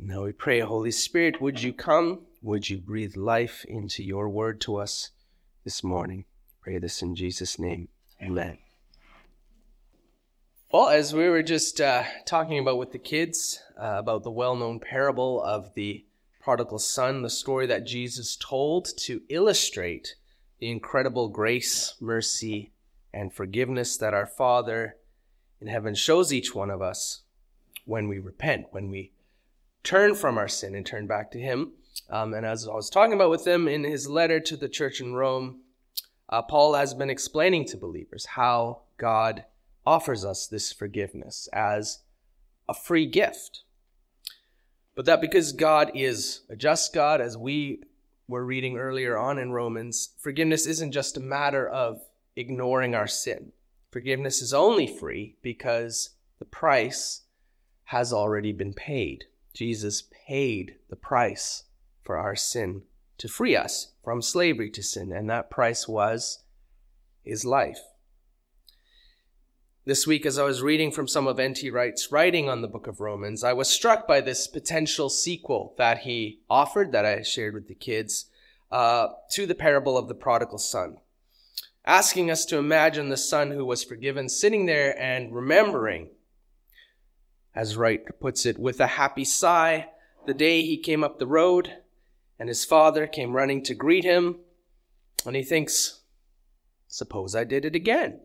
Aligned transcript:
Now 0.00 0.22
we 0.22 0.32
pray, 0.32 0.60
Holy 0.60 0.92
Spirit, 0.92 1.40
would 1.40 1.60
you 1.60 1.72
come? 1.72 2.20
Would 2.40 2.70
you 2.70 2.78
breathe 2.78 3.16
life 3.16 3.64
into 3.64 4.04
your 4.04 4.28
word 4.28 4.60
to 4.60 4.76
us 4.76 5.10
this 5.64 5.82
morning? 5.82 6.24
Pray 6.60 6.78
this 6.78 7.02
in 7.02 7.16
Jesus' 7.16 7.58
name. 7.58 7.88
Amen. 8.22 8.58
Well, 10.70 10.88
as 10.88 11.12
we 11.12 11.28
were 11.28 11.42
just 11.42 11.80
uh, 11.80 12.04
talking 12.26 12.60
about 12.60 12.78
with 12.78 12.92
the 12.92 12.98
kids 13.00 13.60
uh, 13.76 13.96
about 13.98 14.22
the 14.22 14.30
well 14.30 14.54
known 14.54 14.78
parable 14.78 15.42
of 15.42 15.74
the 15.74 16.04
prodigal 16.40 16.78
son, 16.78 17.22
the 17.22 17.30
story 17.30 17.66
that 17.66 17.84
Jesus 17.84 18.36
told 18.36 18.96
to 18.98 19.22
illustrate 19.28 20.14
the 20.60 20.70
incredible 20.70 21.28
grace, 21.28 21.94
mercy, 22.00 22.70
and 23.12 23.32
forgiveness 23.32 23.96
that 23.96 24.14
our 24.14 24.26
Father 24.26 24.96
in 25.60 25.66
heaven 25.66 25.96
shows 25.96 26.32
each 26.32 26.54
one 26.54 26.70
of 26.70 26.80
us 26.80 27.22
when 27.84 28.06
we 28.06 28.20
repent, 28.20 28.66
when 28.70 28.90
we 28.90 29.10
turn 29.88 30.14
from 30.14 30.36
our 30.36 30.48
sin 30.48 30.74
and 30.74 30.84
turn 30.84 31.06
back 31.06 31.30
to 31.30 31.40
Him. 31.40 31.72
Um, 32.10 32.34
and 32.34 32.44
as 32.44 32.68
I 32.68 32.74
was 32.74 32.90
talking 32.90 33.14
about 33.14 33.30
with 33.30 33.44
them 33.44 33.66
in 33.66 33.84
his 33.84 34.06
letter 34.06 34.38
to 34.38 34.56
the 34.56 34.68
church 34.68 35.00
in 35.00 35.14
Rome, 35.14 35.62
uh, 36.28 36.42
Paul 36.42 36.74
has 36.74 36.92
been 36.92 37.08
explaining 37.08 37.64
to 37.66 37.78
believers 37.78 38.26
how 38.26 38.82
God 38.98 39.44
offers 39.86 40.26
us 40.26 40.46
this 40.46 40.72
forgiveness 40.72 41.48
as 41.54 42.00
a 42.68 42.74
free 42.74 43.06
gift. 43.06 43.62
But 44.94 45.06
that 45.06 45.22
because 45.22 45.52
God 45.52 45.90
is 45.94 46.42
a 46.50 46.56
just 46.56 46.92
God, 46.92 47.22
as 47.22 47.38
we 47.38 47.80
were 48.28 48.44
reading 48.44 48.76
earlier 48.76 49.16
on 49.16 49.38
in 49.38 49.52
Romans, 49.52 50.10
forgiveness 50.18 50.66
isn't 50.66 50.92
just 50.92 51.16
a 51.16 51.20
matter 51.20 51.66
of 51.66 52.02
ignoring 52.36 52.94
our 52.94 53.06
sin. 53.06 53.52
Forgiveness 53.90 54.42
is 54.42 54.52
only 54.52 54.86
free 54.86 55.36
because 55.40 56.10
the 56.38 56.44
price 56.44 57.22
has 57.84 58.12
already 58.12 58.52
been 58.52 58.74
paid. 58.74 59.24
Jesus 59.58 60.04
paid 60.28 60.76
the 60.88 60.94
price 60.94 61.64
for 62.04 62.16
our 62.16 62.36
sin 62.36 62.82
to 63.16 63.26
free 63.26 63.56
us 63.56 63.90
from 64.04 64.22
slavery 64.22 64.70
to 64.70 64.84
sin, 64.84 65.10
and 65.10 65.28
that 65.28 65.50
price 65.50 65.88
was 65.88 66.44
his 67.24 67.44
life. 67.44 67.80
This 69.84 70.06
week, 70.06 70.24
as 70.24 70.38
I 70.38 70.44
was 70.44 70.62
reading 70.62 70.92
from 70.92 71.08
some 71.08 71.26
of 71.26 71.40
N.T. 71.40 71.70
Wright's 71.70 72.12
writing 72.12 72.48
on 72.48 72.62
the 72.62 72.68
book 72.68 72.86
of 72.86 73.00
Romans, 73.00 73.42
I 73.42 73.52
was 73.52 73.68
struck 73.68 74.06
by 74.06 74.20
this 74.20 74.46
potential 74.46 75.10
sequel 75.10 75.74
that 75.76 76.02
he 76.02 76.38
offered, 76.48 76.92
that 76.92 77.04
I 77.04 77.22
shared 77.22 77.54
with 77.54 77.66
the 77.66 77.74
kids, 77.74 78.26
uh, 78.70 79.08
to 79.32 79.44
the 79.44 79.56
parable 79.56 79.98
of 79.98 80.06
the 80.06 80.14
prodigal 80.14 80.58
son, 80.58 80.98
asking 81.84 82.30
us 82.30 82.44
to 82.44 82.58
imagine 82.58 83.08
the 83.08 83.16
son 83.16 83.50
who 83.50 83.64
was 83.64 83.82
forgiven 83.82 84.28
sitting 84.28 84.66
there 84.66 84.96
and 85.02 85.34
remembering 85.34 86.10
as 87.58 87.76
Wright 87.76 88.04
puts 88.20 88.46
it, 88.46 88.56
with 88.56 88.78
a 88.78 88.86
happy 88.86 89.24
sigh, 89.24 89.88
the 90.26 90.32
day 90.32 90.62
he 90.62 90.76
came 90.78 91.02
up 91.02 91.18
the 91.18 91.26
road, 91.26 91.78
and 92.38 92.48
his 92.48 92.64
father 92.64 93.04
came 93.08 93.34
running 93.34 93.64
to 93.64 93.74
greet 93.74 94.04
him, 94.04 94.36
and 95.26 95.34
he 95.34 95.42
thinks, 95.42 96.02
Suppose 96.86 97.34
I 97.34 97.42
did 97.42 97.64
it 97.64 97.74
again. 97.74 98.20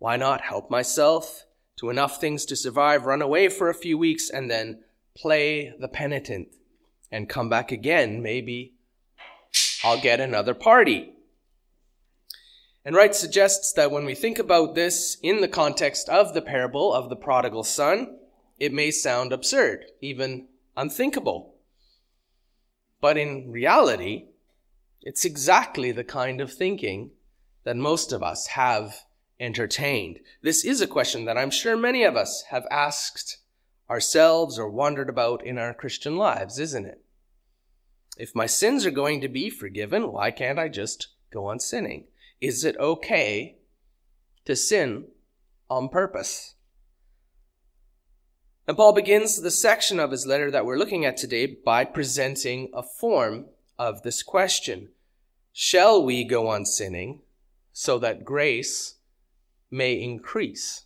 Why 0.00 0.16
not 0.16 0.40
help 0.40 0.68
myself 0.68 1.44
to 1.78 1.90
enough 1.90 2.20
things 2.20 2.44
to 2.46 2.56
survive, 2.56 3.06
run 3.06 3.22
away 3.22 3.48
for 3.48 3.70
a 3.70 3.74
few 3.74 3.96
weeks, 3.96 4.28
and 4.28 4.50
then 4.50 4.80
play 5.16 5.72
the 5.78 5.86
penitent 5.86 6.48
and 7.12 7.28
come 7.28 7.48
back 7.48 7.70
again? 7.70 8.20
Maybe 8.20 8.74
I'll 9.84 10.00
get 10.00 10.18
another 10.18 10.54
party. 10.54 11.12
And 12.84 12.96
Wright 12.96 13.14
suggests 13.14 13.72
that 13.74 13.92
when 13.92 14.04
we 14.04 14.16
think 14.16 14.40
about 14.40 14.74
this 14.74 15.18
in 15.22 15.40
the 15.40 15.46
context 15.46 16.08
of 16.08 16.34
the 16.34 16.42
parable 16.42 16.92
of 16.92 17.10
the 17.10 17.16
prodigal 17.16 17.62
son, 17.62 18.16
it 18.60 18.72
may 18.72 18.90
sound 18.90 19.32
absurd, 19.32 19.86
even 20.00 20.46
unthinkable. 20.76 21.54
But 23.00 23.16
in 23.16 23.50
reality, 23.50 24.26
it's 25.00 25.24
exactly 25.24 25.90
the 25.90 26.04
kind 26.04 26.42
of 26.42 26.52
thinking 26.52 27.12
that 27.64 27.76
most 27.76 28.12
of 28.12 28.22
us 28.22 28.48
have 28.48 29.04
entertained. 29.40 30.20
This 30.42 30.64
is 30.64 30.82
a 30.82 30.86
question 30.86 31.24
that 31.24 31.38
I'm 31.38 31.50
sure 31.50 31.76
many 31.76 32.04
of 32.04 32.16
us 32.16 32.44
have 32.50 32.66
asked 32.70 33.38
ourselves 33.88 34.58
or 34.58 34.68
wondered 34.68 35.08
about 35.08 35.44
in 35.44 35.56
our 35.56 35.72
Christian 35.72 36.16
lives, 36.16 36.58
isn't 36.58 36.84
it? 36.84 37.02
If 38.18 38.34
my 38.34 38.44
sins 38.44 38.84
are 38.84 38.90
going 38.90 39.22
to 39.22 39.28
be 39.28 39.48
forgiven, 39.48 40.12
why 40.12 40.30
can't 40.30 40.58
I 40.58 40.68
just 40.68 41.08
go 41.32 41.46
on 41.46 41.58
sinning? 41.58 42.08
Is 42.40 42.64
it 42.64 42.76
okay 42.78 43.56
to 44.44 44.54
sin 44.54 45.06
on 45.70 45.88
purpose? 45.88 46.54
And 48.66 48.76
Paul 48.76 48.92
begins 48.92 49.40
the 49.40 49.50
section 49.50 49.98
of 49.98 50.10
his 50.10 50.26
letter 50.26 50.50
that 50.50 50.64
we're 50.64 50.78
looking 50.78 51.04
at 51.04 51.16
today 51.16 51.46
by 51.46 51.84
presenting 51.84 52.70
a 52.72 52.82
form 52.82 53.46
of 53.78 54.02
this 54.02 54.22
question 54.22 54.90
Shall 55.52 56.02
we 56.04 56.24
go 56.24 56.48
on 56.48 56.64
sinning 56.64 57.22
so 57.72 57.98
that 57.98 58.24
grace 58.24 58.96
may 59.70 60.00
increase? 60.00 60.84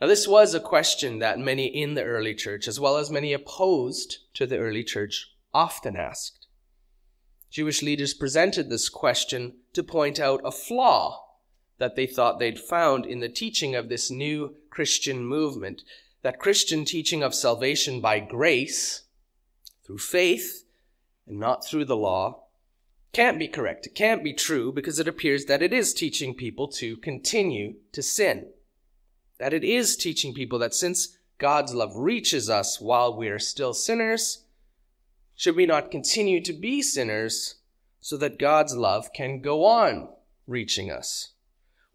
Now, 0.00 0.06
this 0.06 0.26
was 0.26 0.54
a 0.54 0.60
question 0.60 1.18
that 1.18 1.38
many 1.38 1.66
in 1.66 1.94
the 1.94 2.04
early 2.04 2.34
church, 2.34 2.66
as 2.66 2.80
well 2.80 2.96
as 2.96 3.10
many 3.10 3.34
opposed 3.34 4.18
to 4.34 4.46
the 4.46 4.58
early 4.58 4.82
church, 4.82 5.34
often 5.52 5.94
asked. 5.94 6.46
Jewish 7.50 7.82
leaders 7.82 8.14
presented 8.14 8.70
this 8.70 8.88
question 8.88 9.58
to 9.74 9.82
point 9.82 10.18
out 10.18 10.40
a 10.42 10.50
flaw 10.50 11.29
that 11.80 11.96
they 11.96 12.06
thought 12.06 12.38
they'd 12.38 12.60
found 12.60 13.06
in 13.06 13.20
the 13.20 13.28
teaching 13.28 13.74
of 13.74 13.88
this 13.88 14.10
new 14.10 14.54
Christian 14.68 15.24
movement. 15.24 15.82
That 16.22 16.38
Christian 16.38 16.84
teaching 16.84 17.22
of 17.22 17.34
salvation 17.34 18.02
by 18.02 18.20
grace, 18.20 19.04
through 19.82 19.98
faith, 19.98 20.64
and 21.26 21.40
not 21.40 21.66
through 21.66 21.86
the 21.86 21.96
law, 21.96 22.44
can't 23.14 23.38
be 23.38 23.48
correct. 23.48 23.86
It 23.86 23.94
can't 23.94 24.22
be 24.22 24.34
true 24.34 24.70
because 24.72 24.98
it 24.98 25.08
appears 25.08 25.46
that 25.46 25.62
it 25.62 25.72
is 25.72 25.94
teaching 25.94 26.34
people 26.34 26.68
to 26.68 26.98
continue 26.98 27.76
to 27.92 28.02
sin. 28.02 28.50
That 29.38 29.54
it 29.54 29.64
is 29.64 29.96
teaching 29.96 30.34
people 30.34 30.58
that 30.58 30.74
since 30.74 31.16
God's 31.38 31.74
love 31.74 31.96
reaches 31.96 32.50
us 32.50 32.78
while 32.78 33.16
we 33.16 33.28
are 33.28 33.38
still 33.38 33.72
sinners, 33.72 34.44
should 35.34 35.56
we 35.56 35.64
not 35.64 35.90
continue 35.90 36.42
to 36.42 36.52
be 36.52 36.82
sinners 36.82 37.54
so 38.02 38.18
that 38.18 38.38
God's 38.38 38.76
love 38.76 39.14
can 39.14 39.40
go 39.40 39.64
on 39.64 40.10
reaching 40.46 40.90
us? 40.90 41.30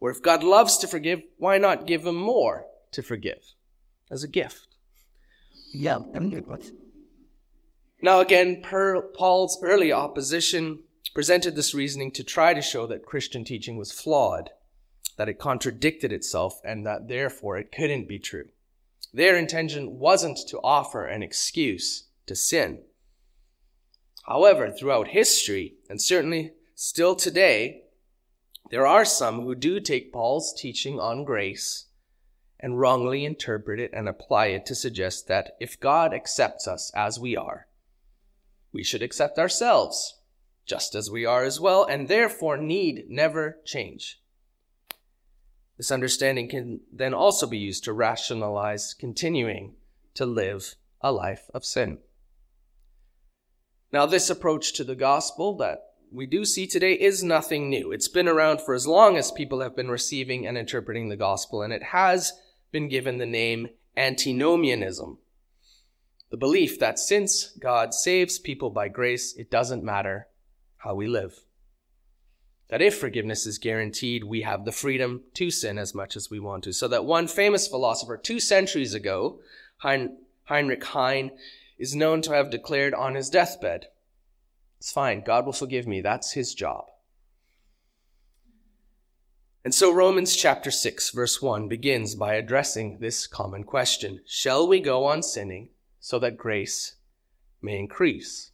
Or 0.06 0.12
if 0.12 0.22
God 0.22 0.44
loves 0.44 0.78
to 0.78 0.88
forgive, 0.88 1.24
why 1.40 1.58
not 1.58 1.88
give 1.88 2.06
him 2.06 2.14
more 2.14 2.68
to 2.92 3.02
forgive 3.02 3.56
as 4.12 4.24
a 4.24 4.28
gift? 4.28 4.68
Yeah. 5.74 5.98
Now, 8.04 8.20
again, 8.20 8.62
per 8.62 9.02
Paul's 9.02 9.58
early 9.64 9.92
opposition 9.92 10.84
presented 11.16 11.56
this 11.56 11.74
reasoning 11.74 12.12
to 12.12 12.24
try 12.24 12.54
to 12.54 12.62
show 12.62 12.86
that 12.86 13.08
Christian 13.08 13.44
teaching 13.44 13.78
was 13.78 13.92
flawed, 13.92 14.52
that 15.18 15.28
it 15.28 15.40
contradicted 15.40 16.14
itself, 16.14 16.62
and 16.64 16.86
that 16.86 17.08
therefore 17.08 17.58
it 17.58 17.72
couldn't 17.72 18.08
be 18.08 18.20
true. 18.20 18.50
Their 19.12 19.36
intention 19.36 19.98
wasn't 19.98 20.38
to 20.50 20.60
offer 20.60 21.08
an 21.08 21.24
excuse 21.24 22.10
to 22.28 22.36
sin. 22.36 22.84
However, 24.28 24.70
throughout 24.70 25.08
history, 25.08 25.78
and 25.90 26.00
certainly 26.00 26.52
still 26.76 27.16
today, 27.16 27.85
there 28.70 28.88
are 28.88 29.06
some 29.06 29.42
who 29.42 29.56
do 29.56 29.80
take 29.80 30.14
Paul's 30.14 30.54
teaching 30.54 31.00
on 31.00 31.24
grace 31.24 31.86
and 32.60 32.80
wrongly 32.80 33.26
interpret 33.26 33.80
it 33.80 33.92
and 33.94 34.10
apply 34.10 34.48
it 34.48 34.66
to 34.66 34.76
suggest 34.76 35.28
that 35.28 35.56
if 35.60 35.80
God 35.80 36.14
accepts 36.14 36.68
us 36.68 36.92
as 36.96 37.20
we 37.20 37.36
are, 37.38 37.68
we 38.72 38.84
should 38.84 39.04
accept 39.04 39.38
ourselves 39.38 40.20
just 40.66 40.96
as 40.96 41.12
we 41.12 41.26
are 41.26 41.44
as 41.44 41.60
well, 41.60 41.84
and 41.84 42.08
therefore 42.08 42.58
need 42.58 43.06
never 43.08 43.60
change. 43.66 44.20
This 45.78 45.92
understanding 45.92 46.50
can 46.50 46.82
then 46.92 47.14
also 47.14 47.48
be 47.48 47.58
used 47.58 47.84
to 47.84 47.94
rationalize 47.94 48.94
continuing 48.94 49.76
to 50.16 50.26
live 50.26 50.76
a 51.02 51.12
life 51.12 51.50
of 51.54 51.66
sin. 51.66 52.00
Now, 53.92 54.06
this 54.06 54.30
approach 54.30 54.74
to 54.74 54.84
the 54.84 54.96
gospel 54.96 55.56
that 55.58 55.94
we 56.12 56.26
do 56.26 56.46
see 56.46 56.68
today 56.68 56.94
is 56.94 57.24
nothing 57.24 57.70
new. 57.70 57.92
It's 57.92 58.08
been 58.08 58.28
around 58.28 58.62
for 58.62 58.74
as 58.74 58.88
long 58.88 59.18
as 59.18 59.32
people 59.32 59.62
have 59.62 59.76
been 59.76 59.90
receiving 59.90 60.48
and 60.48 60.58
interpreting 60.58 61.10
the 61.10 61.16
gospel, 61.16 61.62
and 61.62 61.74
it 61.74 61.84
has 61.84 62.34
been 62.72 62.88
given 62.88 63.18
the 63.18 63.26
name 63.26 63.70
antinomianism. 63.98 65.18
The 66.32 66.38
belief 66.38 66.80
that 66.80 67.00
since 67.00 67.52
God 67.60 67.94
saves 67.94 68.40
people 68.40 68.70
by 68.70 68.88
grace, 68.88 69.36
it 69.36 69.52
doesn't 69.52 69.84
matter 69.84 70.28
how 70.78 70.96
we 70.96 71.08
live. 71.08 71.46
That 72.70 72.82
if 72.82 72.98
forgiveness 72.98 73.46
is 73.46 73.60
guaranteed, 73.60 74.24
we 74.24 74.42
have 74.42 74.66
the 74.66 74.72
freedom 74.72 75.24
to 75.36 75.52
sin 75.52 75.78
as 75.78 75.94
much 75.94 76.16
as 76.16 76.30
we 76.30 76.40
want 76.40 76.64
to. 76.64 76.74
So 76.74 76.88
that 76.88 77.06
one 77.06 77.28
famous 77.28 77.68
philosopher 77.68 78.18
two 78.18 78.40
centuries 78.40 78.94
ago, 78.94 79.40
hein- 79.78 80.18
Heinrich 80.46 80.84
Heine, 80.84 81.32
is 81.78 81.96
known 81.96 82.22
to 82.24 82.34
have 82.34 82.50
declared 82.50 82.94
on 82.94 83.16
his 83.16 83.30
deathbed 83.30 83.88
it's 84.86 84.92
fine. 84.92 85.22
God 85.22 85.48
will 85.48 85.52
forgive 85.52 85.88
me. 85.88 86.00
That's 86.02 86.34
his 86.34 86.54
job. 86.54 86.86
And 89.64 89.74
so 89.74 89.92
Romans 89.92 90.36
chapter 90.36 90.70
6 90.70 91.10
verse 91.10 91.42
1 91.42 91.68
begins 91.68 92.14
by 92.14 92.36
addressing 92.36 93.00
this 93.00 93.26
common 93.26 93.64
question. 93.64 94.20
Shall 94.28 94.68
we 94.68 94.80
go 94.80 95.06
on 95.06 95.24
sinning 95.24 95.70
so 96.00 96.20
that 96.20 96.38
grace 96.38 96.98
may 97.64 97.80
increase? 97.80 98.52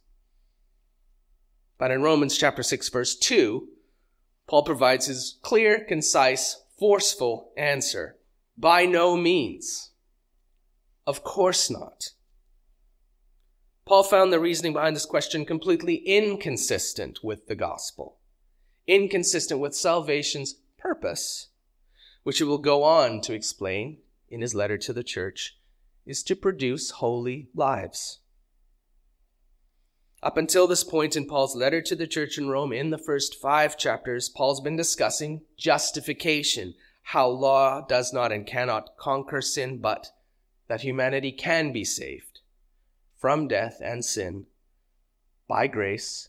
But 1.76 1.90
in 1.90 2.00
Romans 2.00 2.38
chapter 2.38 2.62
6 2.62 2.88
verse 2.88 3.14
2, 3.14 3.68
Paul 4.46 4.62
provides 4.62 5.08
his 5.08 5.38
clear, 5.42 5.84
concise, 5.84 6.62
forceful 6.78 7.52
answer. 7.58 8.16
By 8.56 8.86
no 8.86 9.18
means. 9.18 9.90
Of 11.06 11.22
course 11.24 11.68
not. 11.68 12.12
Paul 13.84 14.04
found 14.04 14.32
the 14.32 14.38
reasoning 14.38 14.72
behind 14.72 14.94
this 14.94 15.06
question 15.06 15.44
completely 15.44 15.96
inconsistent 15.96 17.24
with 17.24 17.48
the 17.48 17.56
gospel, 17.56 18.18
inconsistent 18.86 19.60
with 19.60 19.74
salvation's 19.74 20.54
purpose, 20.78 21.48
which 22.22 22.38
he 22.38 22.44
will 22.44 22.58
go 22.58 22.84
on 22.84 23.20
to 23.22 23.34
explain 23.34 23.98
in 24.28 24.40
his 24.40 24.54
letter 24.54 24.78
to 24.78 24.92
the 24.92 25.02
church, 25.02 25.58
is 26.06 26.22
to 26.22 26.36
produce 26.36 26.90
holy 26.90 27.48
lives. 27.54 28.20
Up 30.22 30.36
until 30.36 30.68
this 30.68 30.84
point 30.84 31.16
in 31.16 31.26
Paul's 31.26 31.56
letter 31.56 31.82
to 31.82 31.96
the 31.96 32.06
church 32.06 32.38
in 32.38 32.48
Rome, 32.48 32.72
in 32.72 32.90
the 32.90 32.98
first 32.98 33.34
five 33.34 33.76
chapters, 33.76 34.28
Paul's 34.28 34.60
been 34.60 34.76
discussing 34.76 35.42
justification, 35.58 36.74
how 37.02 37.26
law 37.26 37.84
does 37.84 38.12
not 38.12 38.30
and 38.30 38.46
cannot 38.46 38.96
conquer 38.96 39.42
sin, 39.42 39.78
but 39.78 40.10
that 40.68 40.82
humanity 40.82 41.32
can 41.32 41.72
be 41.72 41.84
saved 41.84 42.31
from 43.22 43.46
death 43.46 43.80
and 43.80 44.04
sin 44.04 44.44
by 45.46 45.68
grace 45.68 46.28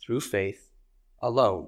through 0.00 0.20
faith 0.20 0.70
alone. 1.20 1.66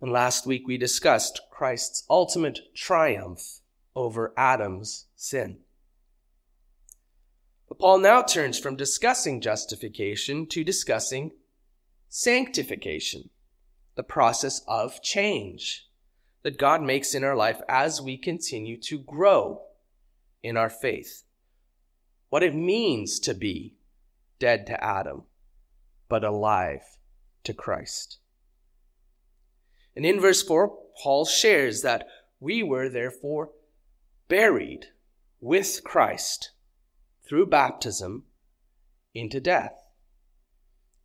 And 0.00 0.10
last 0.10 0.44
week 0.44 0.66
we 0.66 0.76
discussed 0.76 1.40
Christ's 1.48 2.02
ultimate 2.10 2.58
triumph 2.74 3.60
over 3.94 4.34
Adam's 4.36 5.06
sin. 5.14 5.58
But 7.68 7.78
Paul 7.78 7.98
now 7.98 8.22
turns 8.22 8.58
from 8.58 8.74
discussing 8.74 9.40
justification 9.40 10.48
to 10.48 10.64
discussing 10.64 11.30
sanctification, 12.08 13.30
the 13.94 14.02
process 14.02 14.62
of 14.66 15.00
change 15.00 15.88
that 16.42 16.58
God 16.58 16.82
makes 16.82 17.14
in 17.14 17.22
our 17.22 17.36
life 17.36 17.60
as 17.68 18.02
we 18.02 18.16
continue 18.18 18.76
to 18.78 18.98
grow 18.98 19.62
in 20.42 20.56
our 20.56 20.68
faith. 20.68 21.22
What 22.32 22.42
it 22.42 22.54
means 22.54 23.20
to 23.20 23.34
be 23.34 23.74
dead 24.38 24.66
to 24.68 24.82
Adam, 24.82 25.24
but 26.08 26.24
alive 26.24 26.80
to 27.44 27.52
Christ. 27.52 28.20
And 29.94 30.06
in 30.06 30.18
verse 30.18 30.42
4, 30.42 30.74
Paul 31.02 31.26
shares 31.26 31.82
that 31.82 32.06
we 32.40 32.62
were 32.62 32.88
therefore 32.88 33.50
buried 34.28 34.86
with 35.42 35.82
Christ 35.84 36.52
through 37.22 37.48
baptism 37.48 38.24
into 39.12 39.38
death, 39.38 39.90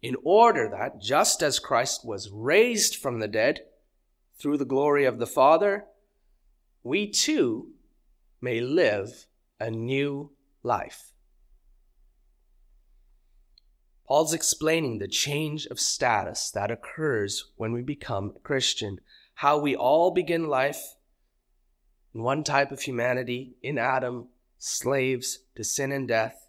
in 0.01 0.15
order 0.23 0.69
that 0.69 1.01
just 1.01 1.43
as 1.43 1.59
Christ 1.59 2.05
was 2.05 2.31
raised 2.31 2.95
from 2.95 3.19
the 3.19 3.27
dead 3.27 3.63
through 4.39 4.59
the 4.59 4.63
glory 4.63 5.03
of 5.03 5.19
the 5.19 5.27
Father, 5.27 5.87
we 6.83 7.05
too 7.11 7.71
may 8.39 8.61
live 8.61 9.25
a 9.59 9.69
new 9.69 10.31
life. 10.63 11.11
Paul's 14.07 14.33
explaining 14.33 14.99
the 14.99 15.07
change 15.07 15.65
of 15.65 15.81
status 15.81 16.49
that 16.51 16.71
occurs 16.71 17.51
when 17.57 17.73
we 17.73 17.81
become 17.81 18.33
a 18.35 18.39
Christian, 18.39 19.01
how 19.35 19.57
we 19.57 19.75
all 19.75 20.11
begin 20.11 20.47
life 20.47 20.95
in 22.15 22.23
one 22.23 22.43
type 22.45 22.71
of 22.71 22.81
humanity, 22.81 23.57
in 23.61 23.77
Adam, 23.77 24.29
slaves 24.57 25.39
to 25.55 25.63
sin 25.63 25.91
and 25.91 26.07
death, 26.07 26.47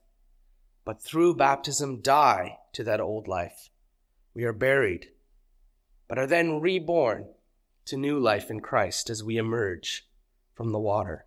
but 0.85 1.03
through 1.03 1.35
baptism 1.35 2.01
die 2.01 2.59
to 2.73 2.85
that 2.85 3.01
old 3.01 3.27
life. 3.27 3.71
We 4.35 4.45
are 4.45 4.53
buried, 4.53 5.09
but 6.07 6.17
are 6.17 6.29
then 6.29 6.61
reborn 6.61 7.27
to 7.87 7.97
new 7.97 8.21
life 8.21 8.51
in 8.51 8.61
Christ 8.61 9.11
as 9.11 9.25
we 9.25 9.37
emerge 9.37 10.09
from 10.55 10.71
the 10.71 10.79
water. 10.79 11.27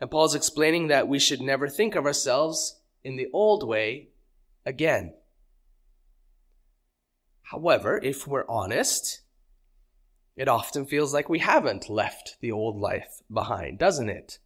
And 0.00 0.10
Paul's 0.10 0.34
explaining 0.34 0.88
that 0.88 1.06
we 1.06 1.20
should 1.20 1.40
never 1.40 1.68
think 1.68 1.94
of 1.94 2.04
ourselves 2.04 2.80
in 3.04 3.14
the 3.14 3.28
old 3.32 3.66
way 3.66 4.08
again. 4.64 5.14
However, 7.42 8.00
if 8.02 8.26
we're 8.26 8.48
honest, 8.48 9.20
it 10.36 10.48
often 10.48 10.86
feels 10.86 11.12
like 11.12 11.28
we 11.28 11.40
haven't 11.40 11.90
left 11.90 12.36
the 12.40 12.52
old 12.52 12.78
life 12.78 13.20
behind, 13.30 13.78
doesn't 13.78 14.08
it? 14.08 14.38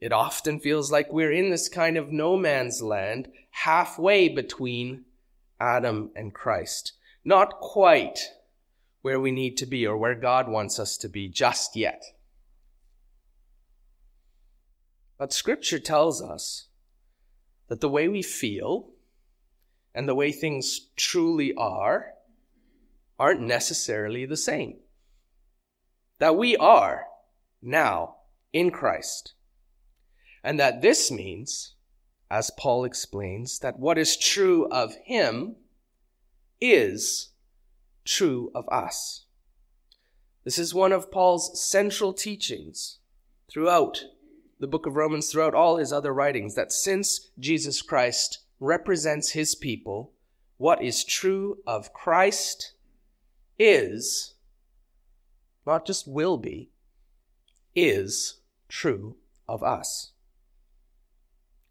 It 0.00 0.12
often 0.12 0.60
feels 0.60 0.92
like 0.92 1.12
we're 1.12 1.32
in 1.32 1.50
this 1.50 1.68
kind 1.68 1.96
of 1.96 2.12
no 2.12 2.36
man's 2.36 2.82
land, 2.82 3.28
halfway 3.50 4.28
between 4.28 5.06
Adam 5.58 6.10
and 6.14 6.32
Christ. 6.32 6.92
Not 7.24 7.60
quite 7.60 8.20
where 9.02 9.18
we 9.18 9.32
need 9.32 9.56
to 9.56 9.66
be 9.66 9.86
or 9.86 9.96
where 9.96 10.14
God 10.14 10.48
wants 10.48 10.78
us 10.78 10.96
to 10.98 11.08
be 11.08 11.28
just 11.28 11.74
yet. 11.74 12.02
But 15.18 15.32
Scripture 15.32 15.80
tells 15.80 16.22
us 16.22 16.67
that 17.68 17.80
the 17.80 17.88
way 17.88 18.08
we 18.08 18.22
feel 18.22 18.88
and 19.94 20.08
the 20.08 20.14
way 20.14 20.32
things 20.32 20.88
truly 20.96 21.54
are 21.54 22.12
aren't 23.18 23.40
necessarily 23.40 24.26
the 24.26 24.36
same. 24.36 24.78
That 26.18 26.36
we 26.36 26.56
are 26.56 27.06
now 27.62 28.16
in 28.52 28.70
Christ. 28.70 29.34
And 30.42 30.58
that 30.58 30.82
this 30.82 31.10
means, 31.10 31.74
as 32.30 32.50
Paul 32.56 32.84
explains, 32.84 33.58
that 33.58 33.78
what 33.78 33.98
is 33.98 34.16
true 34.16 34.68
of 34.70 34.94
him 35.04 35.56
is 36.60 37.30
true 38.04 38.50
of 38.54 38.68
us. 38.68 39.24
This 40.44 40.58
is 40.58 40.72
one 40.72 40.92
of 40.92 41.10
Paul's 41.10 41.62
central 41.62 42.12
teachings 42.12 42.98
throughout 43.50 44.04
the 44.60 44.66
book 44.66 44.86
of 44.86 44.96
Romans, 44.96 45.30
throughout 45.30 45.54
all 45.54 45.76
his 45.76 45.92
other 45.92 46.12
writings, 46.12 46.54
that 46.54 46.72
since 46.72 47.30
Jesus 47.38 47.80
Christ 47.82 48.40
represents 48.60 49.30
his 49.30 49.54
people, 49.54 50.12
what 50.56 50.82
is 50.82 51.04
true 51.04 51.58
of 51.66 51.92
Christ 51.92 52.72
is, 53.58 54.34
not 55.66 55.86
just 55.86 56.08
will 56.08 56.36
be, 56.36 56.70
is 57.74 58.40
true 58.68 59.16
of 59.48 59.62
us. 59.62 60.12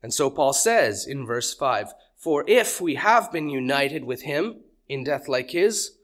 And 0.01 0.13
so 0.13 0.29
Paul 0.29 0.53
says 0.53 1.05
in 1.05 1.25
verse 1.25 1.53
5 1.53 1.93
For 2.15 2.45
if 2.47 2.79
we 2.79 2.95
have 2.95 3.31
been 3.31 3.49
united 3.49 4.05
with 4.05 4.21
him 4.21 4.61
in 4.87 5.03
death 5.03 5.27
like 5.27 5.51
his, 5.51 5.97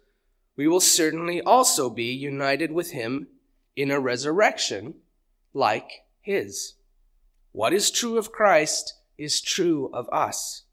we 0.56 0.68
will 0.68 0.82
certainly 0.82 1.42
also 1.42 1.90
be 1.90 2.12
united 2.12 2.72
with 2.72 2.92
him 2.92 3.28
in 3.76 3.92
a 3.92 4.00
resurrection 4.00 4.96
like 5.54 6.03
his. 6.24 6.74
What 7.52 7.74
is 7.74 7.92
true 7.92 8.18
of 8.18 8.32
Christ 8.32 8.96
is 9.18 9.42
true 9.42 9.92
of 9.94 10.10
us. 10.12 10.64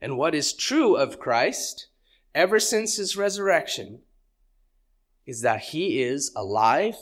And 0.00 0.16
what 0.16 0.34
is 0.34 0.54
true 0.54 0.96
of 0.96 1.20
Christ 1.20 1.88
ever 2.34 2.58
since 2.58 2.96
his 2.96 3.16
resurrection 3.16 4.00
is 5.26 5.42
that 5.42 5.60
he 5.60 6.00
is 6.00 6.32
alive 6.34 6.96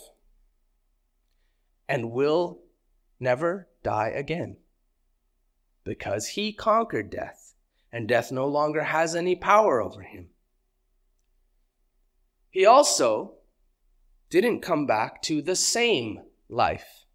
and 1.89 2.11
will 2.11 2.59
never 3.21 3.69
die 3.85 4.09
again 4.09 4.57
because 5.85 6.29
he 6.29 6.53
conquered 6.53 7.11
death 7.11 7.55
and 7.93 8.09
death 8.09 8.33
no 8.33 8.49
longer 8.49 8.83
has 8.83 9.15
any 9.15 9.37
power 9.37 9.81
over 9.81 10.03
him. 10.03 10.29
He 12.51 12.67
also 12.67 13.35
didn't 14.29 14.63
come 14.63 14.87
back 14.87 15.23
to 15.23 15.41
the 15.41 15.55
same 15.55 16.23
life 16.49 17.06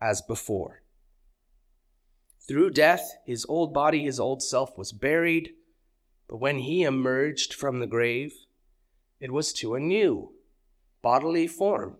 as 0.00 0.22
before. 0.22 0.82
Through 2.46 2.70
death, 2.70 3.16
his 3.26 3.44
old 3.48 3.74
body, 3.74 4.04
his 4.04 4.18
old 4.18 4.42
self 4.42 4.78
was 4.78 4.92
buried, 4.92 5.50
but 6.28 6.38
when 6.38 6.60
he 6.60 6.82
emerged 6.82 7.52
from 7.52 7.78
the 7.78 7.86
grave, 7.86 8.32
it 9.20 9.32
was 9.32 9.52
to 9.54 9.74
a 9.74 9.80
new 9.80 10.32
bodily 11.02 11.46
form. 11.46 11.96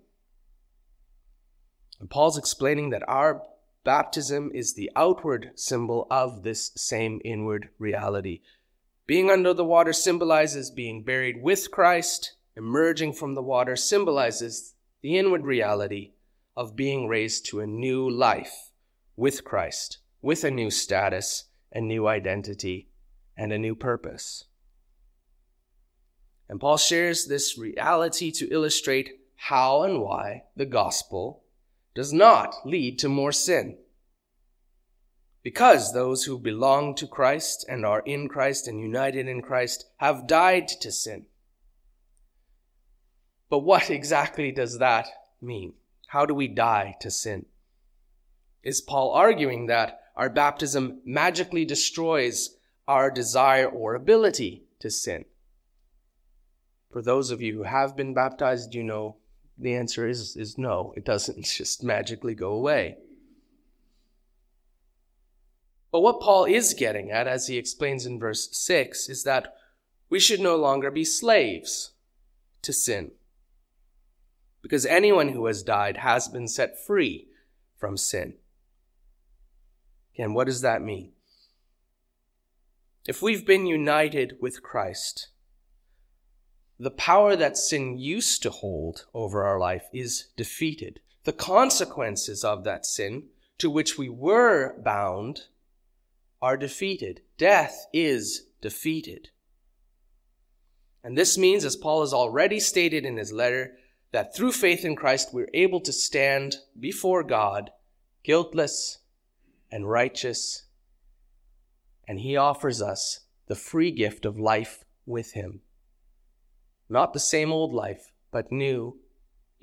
And 2.00 2.08
Paul's 2.08 2.38
explaining 2.38 2.90
that 2.90 3.06
our 3.08 3.42
baptism 3.84 4.50
is 4.54 4.74
the 4.74 4.90
outward 4.94 5.50
symbol 5.54 6.06
of 6.10 6.42
this 6.42 6.72
same 6.76 7.20
inward 7.24 7.68
reality. 7.78 8.40
Being 9.06 9.30
under 9.30 9.52
the 9.52 9.64
water 9.64 9.92
symbolizes 9.92 10.70
being 10.70 11.02
buried 11.02 11.42
with 11.42 11.70
Christ, 11.70 12.34
emerging 12.56 13.14
from 13.14 13.34
the 13.34 13.42
water 13.42 13.76
symbolizes 13.76 14.74
the 15.00 15.16
inward 15.16 15.44
reality 15.44 16.12
of 16.58 16.74
being 16.74 17.06
raised 17.06 17.46
to 17.46 17.60
a 17.60 17.66
new 17.68 18.10
life 18.10 18.72
with 19.14 19.44
Christ, 19.44 19.98
with 20.20 20.42
a 20.42 20.50
new 20.50 20.72
status, 20.72 21.44
a 21.72 21.80
new 21.80 22.08
identity, 22.08 22.88
and 23.36 23.52
a 23.52 23.58
new 23.58 23.76
purpose. 23.76 24.42
And 26.48 26.58
Paul 26.58 26.76
shares 26.76 27.26
this 27.26 27.56
reality 27.56 28.32
to 28.32 28.52
illustrate 28.52 29.20
how 29.36 29.84
and 29.84 30.02
why 30.02 30.46
the 30.56 30.66
gospel 30.66 31.44
does 31.94 32.12
not 32.12 32.56
lead 32.66 32.98
to 32.98 33.08
more 33.08 33.30
sin. 33.30 33.78
Because 35.44 35.92
those 35.92 36.24
who 36.24 36.40
belong 36.40 36.96
to 36.96 37.06
Christ 37.06 37.64
and 37.68 37.86
are 37.86 38.00
in 38.00 38.28
Christ 38.28 38.66
and 38.66 38.80
united 38.80 39.28
in 39.28 39.42
Christ 39.42 39.84
have 39.98 40.26
died 40.26 40.66
to 40.80 40.90
sin. 40.90 41.26
But 43.48 43.60
what 43.60 43.90
exactly 43.90 44.50
does 44.50 44.80
that 44.80 45.06
mean? 45.40 45.74
How 46.08 46.24
do 46.24 46.34
we 46.34 46.48
die 46.48 46.96
to 47.00 47.10
sin? 47.10 47.44
Is 48.62 48.80
Paul 48.80 49.12
arguing 49.12 49.66
that 49.66 50.00
our 50.16 50.30
baptism 50.30 51.00
magically 51.04 51.66
destroys 51.66 52.56
our 52.86 53.10
desire 53.10 53.68
or 53.68 53.94
ability 53.94 54.64
to 54.80 54.90
sin? 54.90 55.26
For 56.90 57.02
those 57.02 57.30
of 57.30 57.42
you 57.42 57.54
who 57.54 57.64
have 57.64 57.94
been 57.94 58.14
baptized, 58.14 58.74
you 58.74 58.82
know 58.82 59.16
the 59.58 59.74
answer 59.74 60.08
is, 60.08 60.34
is 60.34 60.56
no. 60.56 60.94
It 60.96 61.04
doesn't 61.04 61.44
just 61.44 61.84
magically 61.84 62.34
go 62.34 62.52
away. 62.52 62.96
But 65.92 66.00
what 66.00 66.20
Paul 66.20 66.46
is 66.46 66.72
getting 66.72 67.10
at, 67.10 67.26
as 67.26 67.48
he 67.48 67.58
explains 67.58 68.06
in 68.06 68.18
verse 68.18 68.48
6, 68.52 69.10
is 69.10 69.24
that 69.24 69.54
we 70.08 70.18
should 70.18 70.40
no 70.40 70.56
longer 70.56 70.90
be 70.90 71.04
slaves 71.04 71.92
to 72.62 72.72
sin. 72.72 73.10
Because 74.62 74.86
anyone 74.86 75.28
who 75.28 75.46
has 75.46 75.62
died 75.62 75.98
has 75.98 76.28
been 76.28 76.48
set 76.48 76.84
free 76.84 77.28
from 77.76 77.96
sin. 77.96 78.34
Again, 80.14 80.34
what 80.34 80.46
does 80.46 80.62
that 80.62 80.82
mean? 80.82 81.12
If 83.06 83.22
we've 83.22 83.46
been 83.46 83.66
united 83.66 84.36
with 84.40 84.62
Christ, 84.62 85.28
the 86.78 86.90
power 86.90 87.34
that 87.36 87.56
sin 87.56 87.98
used 87.98 88.42
to 88.42 88.50
hold 88.50 89.06
over 89.14 89.44
our 89.44 89.58
life 89.58 89.84
is 89.92 90.28
defeated. 90.36 91.00
The 91.24 91.32
consequences 91.32 92.44
of 92.44 92.64
that 92.64 92.84
sin 92.84 93.24
to 93.58 93.70
which 93.70 93.98
we 93.98 94.08
were 94.08 94.78
bound 94.80 95.42
are 96.40 96.56
defeated. 96.56 97.22
Death 97.36 97.86
is 97.92 98.46
defeated. 98.60 99.30
And 101.02 101.16
this 101.16 101.38
means, 101.38 101.64
as 101.64 101.76
Paul 101.76 102.02
has 102.02 102.12
already 102.12 102.60
stated 102.60 103.04
in 103.04 103.16
his 103.16 103.32
letter, 103.32 103.76
that 104.12 104.34
through 104.34 104.52
faith 104.52 104.84
in 104.84 104.96
Christ 104.96 105.30
we're 105.32 105.50
able 105.52 105.80
to 105.80 105.92
stand 105.92 106.56
before 106.78 107.22
God 107.22 107.70
guiltless 108.22 108.98
and 109.70 109.88
righteous, 109.88 110.64
and 112.06 112.20
he 112.20 112.36
offers 112.36 112.80
us 112.82 113.20
the 113.46 113.54
free 113.54 113.90
gift 113.90 114.24
of 114.24 114.38
life 114.38 114.84
with 115.06 115.32
him. 115.32 115.60
Not 116.88 117.12
the 117.12 117.20
same 117.20 117.52
old 117.52 117.72
life, 117.72 118.12
but 118.30 118.52
new, 118.52 118.98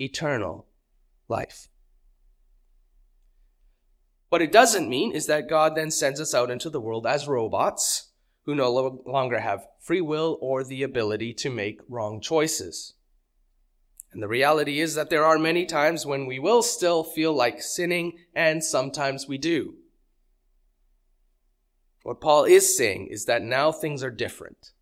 eternal 0.00 0.66
life. 1.28 1.68
What 4.28 4.42
it 4.42 4.52
doesn't 4.52 4.88
mean 4.88 5.12
is 5.12 5.26
that 5.26 5.48
God 5.48 5.76
then 5.76 5.90
sends 5.90 6.20
us 6.20 6.34
out 6.34 6.50
into 6.50 6.68
the 6.68 6.80
world 6.80 7.06
as 7.06 7.28
robots 7.28 8.10
who 8.44 8.54
no 8.54 9.00
longer 9.06 9.40
have 9.40 9.66
free 9.80 10.00
will 10.00 10.38
or 10.40 10.62
the 10.62 10.82
ability 10.82 11.32
to 11.34 11.50
make 11.50 11.80
wrong 11.88 12.20
choices. 12.20 12.94
And 14.16 14.22
the 14.22 14.28
reality 14.28 14.80
is 14.80 14.94
that 14.94 15.10
there 15.10 15.26
are 15.26 15.38
many 15.38 15.66
times 15.66 16.06
when 16.06 16.24
we 16.24 16.38
will 16.38 16.62
still 16.62 17.04
feel 17.04 17.34
like 17.34 17.60
sinning, 17.60 18.14
and 18.34 18.64
sometimes 18.64 19.28
we 19.28 19.36
do. 19.36 19.74
What 22.02 22.22
Paul 22.22 22.44
is 22.44 22.74
saying 22.78 23.08
is 23.08 23.26
that 23.26 23.42
now 23.42 23.72
things 23.72 24.02
are 24.02 24.10
different 24.10 24.72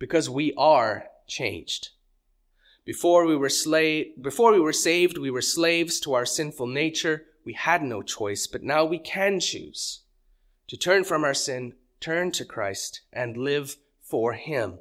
because 0.00 0.28
we 0.28 0.52
are 0.54 1.04
changed. 1.28 1.90
Before 2.84 3.24
we 3.24 3.36
were 3.36 3.48
slave, 3.48 4.20
before 4.20 4.50
we 4.52 4.58
were 4.58 4.72
saved, 4.72 5.16
we 5.16 5.30
were 5.30 5.40
slaves 5.40 6.00
to 6.00 6.14
our 6.14 6.26
sinful 6.26 6.66
nature. 6.66 7.26
We 7.44 7.52
had 7.52 7.84
no 7.84 8.02
choice, 8.02 8.48
but 8.48 8.64
now 8.64 8.84
we 8.84 8.98
can 8.98 9.38
choose 9.38 10.00
to 10.66 10.76
turn 10.76 11.04
from 11.04 11.22
our 11.22 11.34
sin, 11.34 11.74
turn 12.00 12.32
to 12.32 12.44
Christ, 12.44 13.02
and 13.12 13.36
live 13.36 13.76
for 14.02 14.32
Him. 14.32 14.80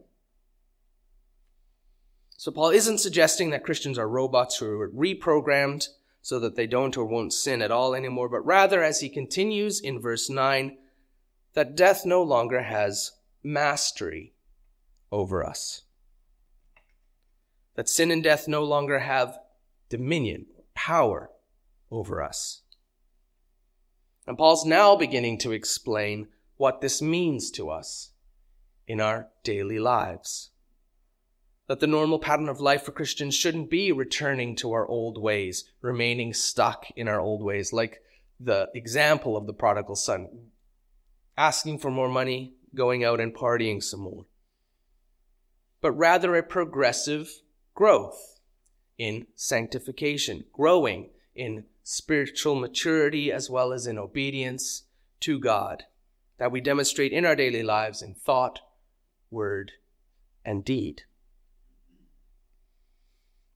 So 2.39 2.53
Paul 2.53 2.69
isn't 2.69 2.99
suggesting 2.99 3.49
that 3.49 3.65
Christians 3.65 3.99
are 3.99 4.07
robots 4.07 4.55
who 4.55 4.79
are 4.79 4.89
reprogrammed 4.91 5.89
so 6.21 6.39
that 6.39 6.55
they 6.55 6.67
don't 6.67 6.95
or 6.95 7.03
won't 7.03 7.33
sin 7.33 7.61
at 7.61 7.69
all 7.69 7.93
anymore, 7.93 8.29
but 8.29 8.45
rather, 8.45 8.81
as 8.81 9.01
he 9.01 9.09
continues 9.09 9.81
in 9.81 9.99
verse 9.99 10.29
9, 10.29 10.77
that 11.51 11.75
death 11.75 12.05
no 12.05 12.23
longer 12.23 12.61
has 12.61 13.11
mastery 13.43 14.31
over 15.11 15.45
us. 15.45 15.81
That 17.75 17.89
sin 17.89 18.09
and 18.09 18.23
death 18.23 18.47
no 18.47 18.63
longer 18.63 18.99
have 18.99 19.37
dominion, 19.89 20.45
power 20.73 21.31
over 21.91 22.23
us. 22.23 22.61
And 24.25 24.37
Paul's 24.37 24.65
now 24.65 24.95
beginning 24.95 25.39
to 25.39 25.51
explain 25.51 26.29
what 26.55 26.79
this 26.79 27.01
means 27.01 27.51
to 27.51 27.69
us 27.69 28.11
in 28.87 29.01
our 29.01 29.27
daily 29.43 29.77
lives. 29.77 30.51
That 31.69 31.79
the 31.79 31.87
normal 31.87 32.17
pattern 32.17 32.49
of 32.49 32.59
life 32.59 32.83
for 32.83 32.91
Christians 32.91 33.35
shouldn't 33.35 33.69
be 33.69 33.91
returning 33.91 34.55
to 34.57 34.73
our 34.73 34.87
old 34.87 35.21
ways, 35.21 35.65
remaining 35.81 36.33
stuck 36.33 36.87
in 36.95 37.07
our 37.07 37.19
old 37.19 37.43
ways, 37.43 37.71
like 37.71 38.01
the 38.39 38.69
example 38.73 39.37
of 39.37 39.45
the 39.45 39.53
prodigal 39.53 39.95
son, 39.95 40.49
asking 41.37 41.77
for 41.77 41.91
more 41.91 42.09
money, 42.09 42.55
going 42.73 43.03
out 43.03 43.19
and 43.19 43.35
partying 43.35 43.83
some 43.83 43.99
more, 43.99 44.25
but 45.79 45.91
rather 45.91 46.35
a 46.35 46.41
progressive 46.41 47.29
growth 47.75 48.39
in 48.97 49.27
sanctification, 49.35 50.45
growing 50.51 51.11
in 51.35 51.65
spiritual 51.83 52.55
maturity 52.55 53.31
as 53.31 53.47
well 53.47 53.71
as 53.71 53.85
in 53.85 53.99
obedience 53.99 54.85
to 55.19 55.39
God, 55.39 55.83
that 56.39 56.51
we 56.51 56.61
demonstrate 56.61 57.11
in 57.11 57.25
our 57.25 57.35
daily 57.35 57.61
lives 57.61 58.01
in 58.01 58.15
thought, 58.15 58.59
word, 59.29 59.73
and 60.43 60.65
deed. 60.65 61.03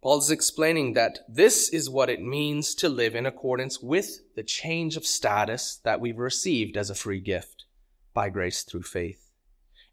Paul 0.04 0.18
is 0.18 0.30
explaining 0.30 0.96
that 0.96 1.20
this 1.30 1.70
is 1.70 1.90
what 1.90 2.10
it 2.10 2.22
means 2.22 2.76
to 2.76 2.90
live 2.90 3.16
in 3.16 3.26
accordance 3.26 3.82
with 3.82 4.20
the 4.36 4.44
change 4.44 4.98
of 4.98 5.06
status 5.06 5.80
that 5.86 6.02
we've 6.02 6.20
received 6.20 6.76
as 6.76 6.90
a 6.90 6.96
free 6.96 7.22
gift 7.22 7.64
by 8.14 8.28
grace 8.30 8.64
through 8.64 8.84
faith, 8.84 9.32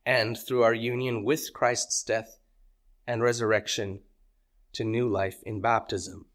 and 0.04 0.36
through 0.36 0.64
our 0.64 0.74
union 0.74 1.22
with 1.22 1.52
Christ's 1.54 2.02
death 2.02 2.40
and 3.06 3.22
resurrection 3.22 4.00
to 4.72 4.82
new 4.82 5.08
life 5.08 5.44
in 5.44 5.60
baptism. 5.60 6.26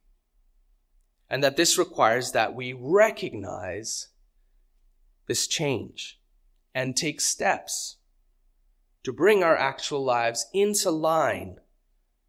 And 1.30 1.44
that 1.44 1.58
this 1.58 1.78
requires 1.78 2.32
that 2.32 2.56
we 2.56 2.72
recognize 2.72 4.08
this 5.28 5.48
change 5.48 6.18
and 6.74 6.96
take 6.96 7.20
steps 7.20 7.98
to 9.04 9.12
bring 9.12 9.44
our 9.44 9.58
actual 9.58 10.02
lives 10.02 10.46
into 10.54 10.92
line 10.92 11.58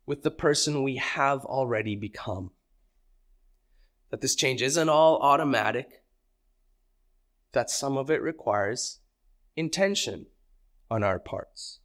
with 0.06 0.22
the 0.22 0.30
person 0.30 0.82
we 0.82 0.96
have 0.96 1.44
already 1.44 1.96
become. 1.96 2.52
That 4.10 4.20
this 4.20 4.36
change 4.36 4.62
isn't 4.62 4.88
all 4.88 5.18
automatic, 5.20 6.04
that 7.52 7.68
some 7.68 7.98
of 7.98 8.10
it 8.10 8.22
requires 8.22 9.00
intention 9.56 10.26
on 10.90 11.02
our 11.02 11.18
parts. 11.18 11.80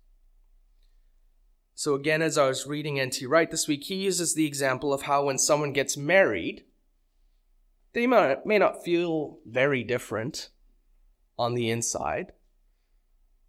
So, 1.73 1.95
again, 1.95 2.21
as 2.21 2.37
I 2.37 2.47
was 2.47 2.67
reading 2.67 2.99
N.T. 2.99 3.25
Wright 3.25 3.49
this 3.49 3.67
week, 3.67 3.85
he 3.85 3.95
uses 3.95 4.35
the 4.35 4.45
example 4.45 4.93
of 4.93 5.03
how 5.03 5.25
when 5.25 5.39
someone 5.39 5.73
gets 5.73 5.97
married, 5.97 6.65
they 7.93 8.05
may 8.05 8.59
not 8.59 8.83
feel 8.83 9.39
very 9.47 9.83
different 9.83 10.49
on 11.39 11.55
the 11.55 11.71
inside, 11.71 12.33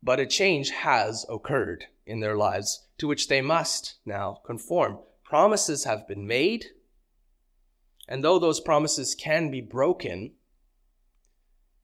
but 0.02 0.18
a 0.18 0.26
change 0.26 0.70
has 0.70 1.24
occurred 1.28 1.84
in 2.06 2.20
their 2.20 2.36
lives 2.36 2.86
to 2.98 3.06
which 3.06 3.28
they 3.28 3.40
must 3.40 3.94
now 4.04 4.40
conform. 4.44 4.98
Promises 5.24 5.84
have 5.84 6.08
been 6.08 6.26
made, 6.26 6.66
and 8.08 8.24
though 8.24 8.38
those 8.38 8.60
promises 8.60 9.14
can 9.14 9.50
be 9.50 9.60
broken, 9.60 10.32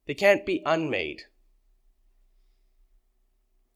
they 0.07 0.15
can't 0.15 0.45
be 0.45 0.63
unmade. 0.67 1.23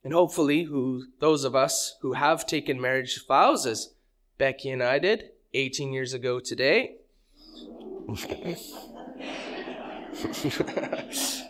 And 0.05 0.13
hopefully, 0.13 0.65
who 0.65 1.05
those 1.21 1.45
of 1.45 1.55
us 1.55 1.95
who 2.01 2.15
have 2.15 2.45
taken 2.45 2.81
marriage 2.81 3.25
vows, 3.27 3.67
as 3.67 3.95
Becky 4.37 4.71
and 4.71 4.83
I 4.83 4.99
did 4.99 5.31
18 5.55 5.93
years 5.93 6.13
ago 6.13 6.41
today, 6.41 6.97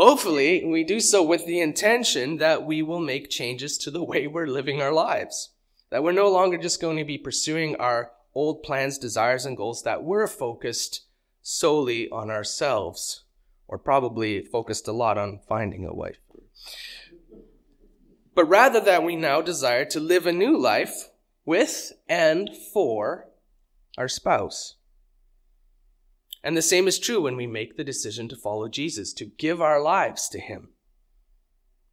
hopefully, 0.00 0.64
we 0.64 0.82
do 0.82 0.98
so 1.00 1.22
with 1.22 1.46
the 1.46 1.60
intention 1.60 2.38
that 2.38 2.64
we 2.64 2.82
will 2.82 3.00
make 3.00 3.28
changes 3.28 3.76
to 3.78 3.90
the 3.90 4.02
way 4.02 4.26
we're 4.26 4.46
living 4.46 4.80
our 4.80 4.92
lives. 4.92 5.50
That 5.90 6.02
we're 6.02 6.12
no 6.12 6.30
longer 6.30 6.56
just 6.56 6.80
going 6.80 6.96
to 6.96 7.04
be 7.04 7.18
pursuing 7.18 7.76
our 7.76 8.12
old 8.34 8.62
plans, 8.62 8.96
desires, 8.98 9.44
and 9.44 9.56
goals, 9.56 9.82
that 9.82 10.02
we're 10.02 10.26
focused 10.26 11.02
solely 11.42 12.08
on 12.10 12.30
ourselves, 12.30 13.24
or 13.68 13.78
probably 13.78 14.42
focused 14.42 14.88
a 14.88 14.92
lot 14.92 15.18
on 15.18 15.40
finding 15.48 15.84
a 15.84 15.94
wife. 15.94 16.18
but 18.34 18.44
rather 18.44 18.80
that 18.80 19.02
we 19.02 19.16
now 19.16 19.42
desire 19.42 19.84
to 19.84 20.00
live 20.00 20.26
a 20.26 20.32
new 20.32 20.56
life 20.56 21.10
with 21.44 21.92
and 22.08 22.48
for 22.72 23.28
our 23.98 24.08
spouse. 24.08 24.76
And 26.42 26.56
the 26.56 26.62
same 26.62 26.88
is 26.88 26.98
true 26.98 27.22
when 27.22 27.36
we 27.36 27.46
make 27.46 27.76
the 27.76 27.84
decision 27.84 28.28
to 28.28 28.36
follow 28.36 28.68
Jesus, 28.68 29.12
to 29.14 29.26
give 29.26 29.60
our 29.60 29.80
lives 29.80 30.28
to 30.30 30.40
Him. 30.40 30.70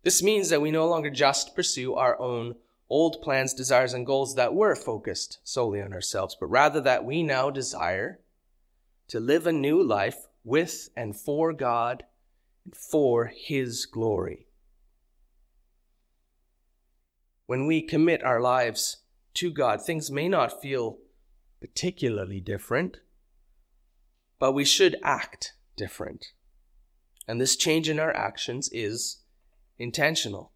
This 0.04 0.24
means 0.24 0.50
that 0.50 0.62
we 0.62 0.72
no 0.72 0.88
longer 0.88 1.10
just 1.10 1.56
pursue 1.56 1.96
our 1.96 2.20
own 2.20 2.56
old 2.90 3.22
plans, 3.22 3.54
desires, 3.54 3.94
and 3.94 4.06
goals 4.06 4.36
that 4.36 4.54
were 4.54 4.76
focused 4.76 5.40
solely 5.44 5.82
on 5.82 5.92
ourselves, 5.92 6.38
but 6.40 6.48
rather 6.48 6.80
that 6.80 7.04
we 7.04 7.24
now 7.24 7.50
desire 7.50 8.20
to 9.10 9.20
live 9.20 9.46
a 9.46 9.52
new 9.52 9.84
life 9.84 10.28
with 10.44 10.90
and 10.96 11.16
for 11.16 11.52
God 11.52 12.04
and 12.64 12.76
for 12.76 13.26
His 13.26 13.86
glory. 13.86 14.48
When 17.46 17.66
we 17.66 17.82
commit 17.82 18.24
our 18.24 18.42
lives 18.42 18.98
to 19.36 19.52
God, 19.52 19.82
things 19.82 20.12
may 20.12 20.28
not 20.28 20.62
feel 20.62 21.00
particularly 21.60 22.40
different, 22.40 22.98
but 24.40 24.54
we 24.54 24.66
should 24.66 24.98
act 25.04 25.54
different. 25.76 26.28
And 27.28 27.42
this 27.42 27.56
change 27.56 27.90
in 27.90 28.00
our 28.00 28.16
actions 28.16 28.70
is 28.72 29.24
intentional. 29.78 30.54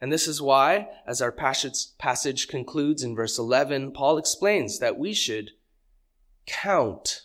And 0.00 0.12
this 0.12 0.28
is 0.28 0.40
why, 0.40 0.88
as 1.06 1.20
our 1.20 1.32
passage 1.32 2.48
concludes 2.48 3.02
in 3.02 3.16
verse 3.16 3.38
11, 3.38 3.92
Paul 3.92 4.16
explains 4.16 4.78
that 4.78 4.96
we 4.96 5.12
should 5.12 5.50
count 6.46 7.22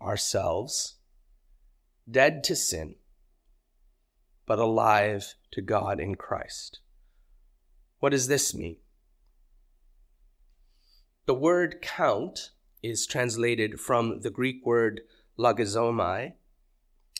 ourselves 0.00 0.96
dead 2.10 2.44
to 2.44 2.54
sin, 2.54 2.94
but 4.46 4.58
alive 4.58 5.34
to 5.52 5.62
God 5.62 5.98
in 5.98 6.14
Christ. 6.14 6.80
What 8.00 8.10
does 8.10 8.28
this 8.28 8.54
mean? 8.54 8.76
The 11.26 11.34
word 11.34 11.80
count 11.82 12.50
is 12.82 13.06
translated 13.06 13.80
from 13.80 14.20
the 14.20 14.30
Greek 14.30 14.64
word 14.64 15.02
logizomai, 15.38 16.32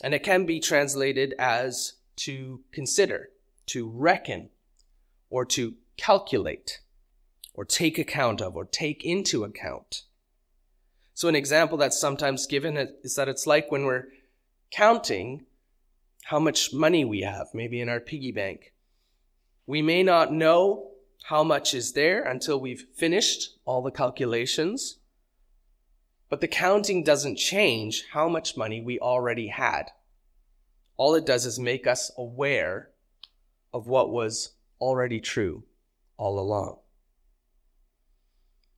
and 0.03 0.13
it 0.13 0.23
can 0.23 0.45
be 0.45 0.59
translated 0.59 1.33
as 1.37 1.93
to 2.17 2.61
consider, 2.71 3.29
to 3.67 3.89
reckon, 3.89 4.49
or 5.29 5.45
to 5.45 5.75
calculate, 5.97 6.81
or 7.53 7.65
take 7.65 7.97
account 7.97 8.41
of, 8.41 8.55
or 8.55 8.65
take 8.65 9.03
into 9.03 9.43
account. 9.43 10.03
So, 11.13 11.27
an 11.27 11.35
example 11.35 11.77
that's 11.77 11.99
sometimes 11.99 12.47
given 12.47 12.77
is 13.03 13.15
that 13.15 13.27
it's 13.27 13.45
like 13.45 13.71
when 13.71 13.85
we're 13.85 14.07
counting 14.71 15.45
how 16.25 16.39
much 16.39 16.73
money 16.73 17.03
we 17.03 17.21
have, 17.21 17.47
maybe 17.53 17.81
in 17.81 17.89
our 17.89 17.99
piggy 17.99 18.31
bank. 18.31 18.71
We 19.65 19.81
may 19.81 20.03
not 20.03 20.31
know 20.31 20.91
how 21.23 21.43
much 21.43 21.73
is 21.73 21.93
there 21.93 22.23
until 22.23 22.59
we've 22.59 22.85
finished 22.95 23.57
all 23.65 23.81
the 23.81 23.91
calculations, 23.91 24.98
but 26.29 26.41
the 26.41 26.47
counting 26.47 27.03
doesn't 27.03 27.37
change 27.37 28.05
how 28.11 28.29
much 28.29 28.55
money 28.55 28.81
we 28.81 28.99
already 28.99 29.47
had. 29.47 29.91
All 30.95 31.15
it 31.15 31.25
does 31.25 31.45
is 31.45 31.59
make 31.59 31.87
us 31.87 32.11
aware 32.17 32.89
of 33.73 33.87
what 33.87 34.11
was 34.11 34.51
already 34.79 35.19
true 35.19 35.63
all 36.17 36.39
along. 36.39 36.77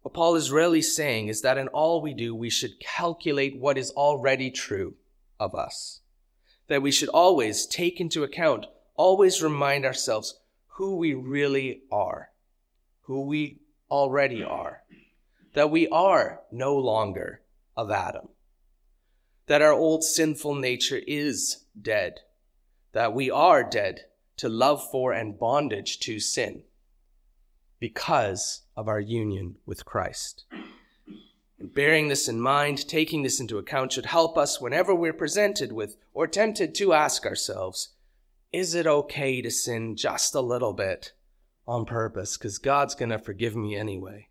What 0.02 0.14
Paul 0.14 0.36
is 0.36 0.52
really 0.52 0.82
saying 0.82 1.28
is 1.28 1.42
that 1.42 1.58
in 1.58 1.68
all 1.70 2.02
we 2.02 2.14
do, 2.14 2.34
we 2.34 2.50
should 2.50 2.80
calculate 2.80 3.60
what 3.60 3.78
is 3.78 3.92
already 3.92 4.50
true 4.50 4.96
of 5.40 5.54
us. 5.54 6.02
That 6.68 6.82
we 6.82 6.92
should 6.92 7.10
always 7.10 7.66
take 7.66 8.00
into 8.00 8.24
account, 8.24 8.66
always 8.96 9.44
remind 9.44 9.86
ourselves 9.86 10.40
who 10.68 10.96
we 10.96 11.14
really 11.14 11.84
are, 11.92 12.32
who 13.02 13.26
we 13.26 13.60
already 13.90 14.44
are. 14.44 14.84
That 15.54 15.70
we 15.70 15.88
are 15.90 16.42
no 16.52 16.78
longer 16.78 17.41
of 17.76 17.92
Adam. 17.92 18.30
That 19.48 19.62
our 19.62 19.74
old 19.74 20.04
sinful 20.04 20.56
nature 20.56 21.02
is 21.08 21.66
dead. 21.80 22.20
That 22.94 23.14
we 23.14 23.32
are 23.32 23.64
dead 23.64 24.06
to 24.38 24.50
love 24.50 24.90
for 24.90 25.14
and 25.14 25.38
bondage 25.38 26.00
to 26.00 26.20
sin 26.20 26.64
because 27.80 28.62
of 28.78 28.88
our 28.88 29.00
union 29.00 29.56
with 29.66 29.86
Christ. 29.86 30.46
And 31.60 31.74
bearing 31.74 32.08
this 32.08 32.28
in 32.28 32.42
mind, 32.42 32.88
taking 32.88 33.22
this 33.22 33.40
into 33.40 33.58
account, 33.58 33.92
should 33.92 34.08
help 34.08 34.38
us 34.38 34.60
whenever 34.60 34.96
we're 34.96 35.14
presented 35.14 35.72
with 35.72 35.96
or 36.14 36.26
tempted 36.26 36.74
to 36.76 36.94
ask 36.94 37.26
ourselves, 37.26 37.90
is 38.52 38.74
it 38.74 38.88
okay 38.88 39.42
to 39.42 39.52
sin 39.52 39.96
just 39.96 40.34
a 40.34 40.42
little 40.42 40.74
bit 40.74 41.14
on 41.68 41.86
purpose? 41.86 42.36
Because 42.36 42.58
God's 42.58 42.96
going 42.96 43.12
to 43.12 43.20
forgive 43.20 43.56
me 43.56 43.76
anyway. 43.76 44.28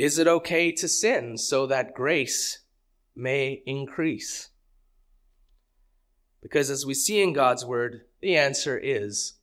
Is 0.00 0.18
it 0.18 0.26
okay 0.26 0.72
to 0.72 0.88
sin 0.88 1.36
so 1.36 1.66
that 1.66 1.92
grace 1.92 2.60
may 3.14 3.62
increase? 3.66 4.48
Because 6.40 6.70
as 6.70 6.86
we 6.86 6.94
see 6.94 7.20
in 7.20 7.34
God's 7.34 7.66
word, 7.66 8.06
the 8.22 8.34
answer 8.34 8.78
is 8.78 9.34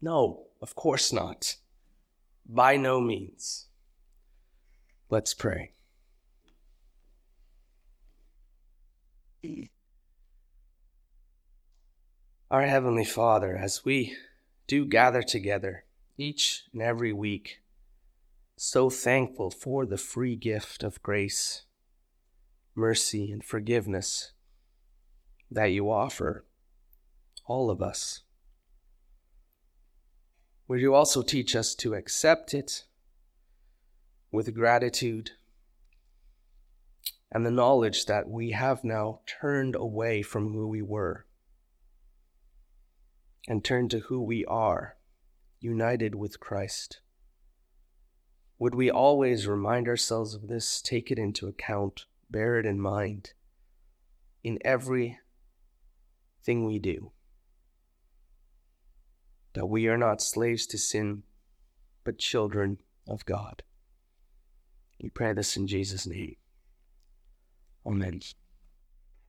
no, 0.00 0.46
of 0.60 0.74
course 0.74 1.12
not. 1.12 1.58
By 2.44 2.76
no 2.76 3.00
means. 3.00 3.68
Let's 5.10 5.32
pray. 5.32 5.70
Our 12.50 12.66
Heavenly 12.66 13.04
Father, 13.04 13.56
as 13.56 13.84
we 13.84 14.16
do 14.66 14.84
gather 14.86 15.22
together 15.22 15.84
each 16.18 16.64
and 16.72 16.82
every 16.82 17.12
week, 17.12 17.61
so 18.64 18.88
thankful 18.88 19.50
for 19.50 19.84
the 19.84 19.96
free 19.96 20.36
gift 20.36 20.84
of 20.84 21.02
grace, 21.02 21.64
mercy, 22.76 23.32
and 23.32 23.42
forgiveness 23.42 24.34
that 25.50 25.72
you 25.72 25.90
offer 25.90 26.44
all 27.44 27.70
of 27.70 27.82
us. 27.82 28.22
Would 30.68 30.80
you 30.80 30.94
also 30.94 31.22
teach 31.22 31.56
us 31.56 31.74
to 31.74 31.94
accept 31.94 32.54
it 32.54 32.84
with 34.30 34.54
gratitude 34.54 35.32
and 37.32 37.44
the 37.44 37.50
knowledge 37.50 38.06
that 38.06 38.30
we 38.30 38.52
have 38.52 38.84
now 38.84 39.22
turned 39.26 39.74
away 39.74 40.22
from 40.22 40.52
who 40.52 40.68
we 40.68 40.82
were 40.82 41.26
and 43.48 43.64
turned 43.64 43.90
to 43.90 43.98
who 43.98 44.22
we 44.22 44.44
are, 44.44 44.98
united 45.58 46.14
with 46.14 46.38
Christ. 46.38 47.00
Would 48.62 48.76
we 48.76 48.92
always 48.92 49.48
remind 49.48 49.88
ourselves 49.88 50.34
of 50.34 50.46
this, 50.46 50.80
take 50.80 51.10
it 51.10 51.18
into 51.18 51.48
account, 51.48 52.04
bear 52.30 52.60
it 52.60 52.64
in 52.64 52.78
mind 52.78 53.32
in 54.44 54.60
every 54.64 55.18
thing 56.44 56.64
we 56.64 56.78
do? 56.78 57.10
That 59.54 59.66
we 59.66 59.88
are 59.88 59.98
not 59.98 60.22
slaves 60.22 60.64
to 60.68 60.78
sin, 60.78 61.24
but 62.04 62.18
children 62.18 62.78
of 63.08 63.26
God. 63.26 63.64
We 65.02 65.10
pray 65.10 65.32
this 65.32 65.56
in 65.56 65.66
Jesus' 65.66 66.06
name. 66.06 66.36
Amen. 67.84 68.20